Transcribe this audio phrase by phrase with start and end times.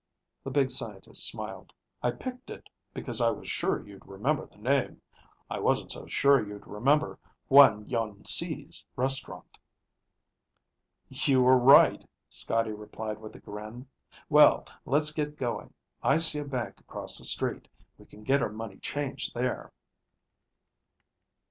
[0.43, 1.73] The big scientist smiled.
[2.01, 4.99] "I picked it because I was sure you'd remember the name.
[5.47, 9.59] I wasn't so sure you'd remember Huan Yuan See's Restaurant."
[11.07, 13.87] "You were right," Scotty replied with a grin.
[14.27, 15.71] "Well, let's get going.
[16.01, 17.67] I see a bank across the street.
[17.99, 19.71] We can get our money changed there."